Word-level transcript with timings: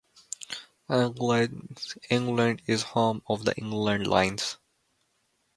England 2.09 2.63
is 2.65 2.81
home 2.81 3.21
of 3.29 3.45
the 3.45 3.55
England 3.55 4.07
Lions. 4.07 4.57